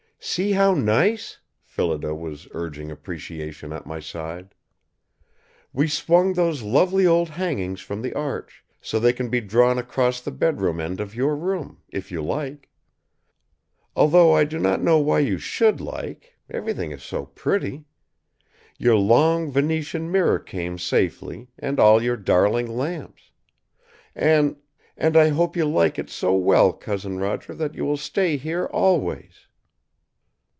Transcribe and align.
"See 0.23 0.51
how 0.51 0.75
nice?" 0.75 1.39
Phillida 1.63 2.13
was 2.13 2.47
urging 2.51 2.91
appreciation 2.91 3.73
at 3.73 3.87
my 3.87 3.99
side. 3.99 4.53
"We 5.73 5.87
swung 5.87 6.33
those 6.35 6.61
lovely 6.61 7.07
old 7.07 7.29
hangings 7.29 7.81
from 7.81 8.03
the 8.03 8.13
arch, 8.13 8.63
so 8.79 8.99
they 8.99 9.13
can 9.13 9.29
be 9.29 9.41
drawn 9.41 9.79
across 9.79 10.21
the 10.21 10.29
bedroom 10.29 10.79
end 10.79 10.99
of 11.01 11.15
your 11.15 11.35
room, 11.35 11.81
if 11.89 12.11
you 12.11 12.21
like. 12.23 12.69
Although 13.95 14.31
I 14.33 14.43
do 14.43 14.59
not 14.59 14.83
know 14.83 14.99
why 14.99 15.21
you 15.21 15.39
should 15.39 15.81
like, 15.81 16.35
everything 16.51 16.91
is 16.91 17.01
so 17.01 17.25
pretty! 17.25 17.85
Your 18.77 18.97
long 18.97 19.51
Venetian 19.51 20.11
mirror 20.11 20.37
came 20.37 20.77
safely, 20.77 21.47
and 21.57 21.79
all 21.79 21.99
your 21.99 22.15
darling 22.15 22.67
lamps. 22.67 23.31
And 24.13 24.57
and 24.95 25.17
I 25.17 25.29
hope 25.29 25.55
you 25.55 25.65
like 25.65 25.97
it 25.97 26.11
so 26.11 26.35
well, 26.35 26.73
Cousin 26.73 27.17
Roger, 27.17 27.55
that 27.55 27.73
you 27.73 27.85
will 27.85 27.97
stay 27.97 28.37
here 28.37 28.65
always!" 28.67 29.47